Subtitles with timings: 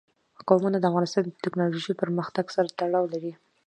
[0.47, 3.33] قومونه د افغانستان د تکنالوژۍ پرمختګ سره تړاو لري.